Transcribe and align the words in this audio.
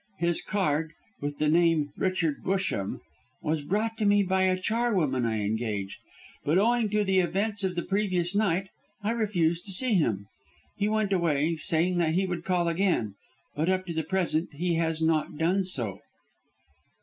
His 0.17 0.41
card, 0.41 0.93
with 1.21 1.37
the 1.37 1.47
name 1.47 1.89
Richard 1.95 2.41
Busham, 2.43 3.01
was 3.43 3.61
brought 3.61 3.99
to 3.99 4.05
me 4.05 4.23
by 4.23 4.45
a 4.45 4.57
charwoman 4.59 5.27
I 5.27 5.41
engaged, 5.41 5.99
but 6.43 6.57
owing 6.57 6.89
to 6.89 7.03
the 7.03 7.19
events 7.19 7.63
of 7.63 7.75
the 7.75 7.83
previous 7.83 8.33
night 8.35 8.69
I 9.03 9.11
refused 9.11 9.63
to 9.65 9.71
see 9.71 9.93
him. 9.93 10.25
He 10.75 10.89
went 10.89 11.13
away 11.13 11.55
saying 11.55 11.99
he 11.99 12.25
would 12.25 12.43
call 12.43 12.67
again, 12.67 13.13
but 13.55 13.69
up 13.69 13.85
to 13.85 13.93
the 13.93 14.01
present 14.01 14.49
he 14.53 14.73
has 14.77 15.03
not 15.03 15.37
done 15.37 15.65
so." 15.65 15.99